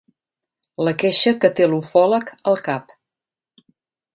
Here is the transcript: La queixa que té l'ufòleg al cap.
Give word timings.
La 0.87 0.93
queixa 1.03 1.33
que 1.43 1.51
té 1.59 1.67
l'ufòleg 1.73 2.33
al 2.53 2.59
cap. 2.69 2.99